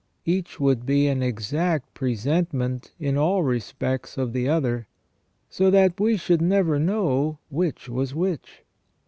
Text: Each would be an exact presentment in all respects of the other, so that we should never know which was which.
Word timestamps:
Each 0.25 0.59
would 0.59 0.83
be 0.83 1.05
an 1.05 1.21
exact 1.21 1.93
presentment 1.93 2.91
in 2.99 3.17
all 3.19 3.43
respects 3.43 4.17
of 4.17 4.33
the 4.33 4.49
other, 4.49 4.87
so 5.47 5.69
that 5.69 5.99
we 5.99 6.17
should 6.17 6.41
never 6.41 6.79
know 6.79 7.37
which 7.51 7.87
was 7.87 8.15
which. 8.15 8.63